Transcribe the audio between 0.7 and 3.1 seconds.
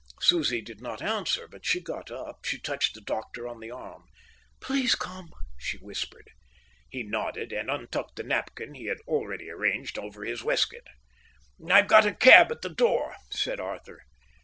not answer, but she got up. She touched the